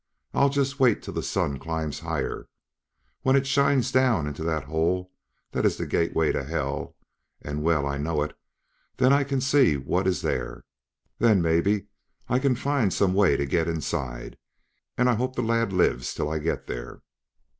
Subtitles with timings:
[0.33, 2.49] I'll just wait till the Sun climbs higher.
[3.21, 5.11] When it shines down into that hole
[5.51, 6.95] that is the gateway to hell
[7.39, 8.35] and well I know it
[8.97, 10.65] then I can see what is there.
[11.19, 11.85] Then, maybe,
[12.27, 14.39] I can find some way to get inside;
[14.97, 17.03] and I hope the lad lives till I get there."